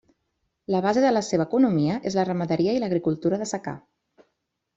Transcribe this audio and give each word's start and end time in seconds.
La 0.75 0.79
base 0.85 1.03
de 1.03 1.11
la 1.17 1.21
seva 1.27 1.45
economia 1.49 1.99
és 2.11 2.17
la 2.21 2.25
ramaderia 2.31 2.75
i 2.79 2.83
l'agricultura 2.85 3.41
de 3.43 3.51
secà. 3.53 3.77